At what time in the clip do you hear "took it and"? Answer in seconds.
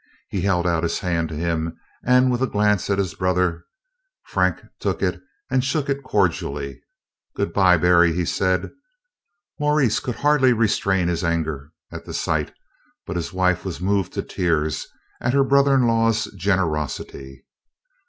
4.79-5.63